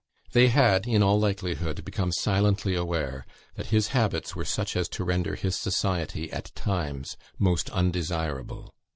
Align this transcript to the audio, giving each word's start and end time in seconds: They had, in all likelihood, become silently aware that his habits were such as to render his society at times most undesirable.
They 0.31 0.47
had, 0.47 0.87
in 0.87 1.03
all 1.03 1.19
likelihood, 1.19 1.85
become 1.85 2.11
silently 2.11 2.73
aware 2.73 3.23
that 3.53 3.67
his 3.67 3.89
habits 3.89 4.35
were 4.35 4.45
such 4.45 4.75
as 4.75 4.89
to 4.89 5.03
render 5.03 5.35
his 5.35 5.55
society 5.55 6.31
at 6.31 6.51
times 6.55 7.17
most 7.37 7.69
undesirable. 7.69 8.73